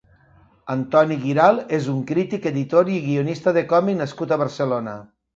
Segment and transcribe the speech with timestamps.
[0.75, 4.95] Antoni Guiral és un crític, editor i guionista de còmic nascut a Barcelona.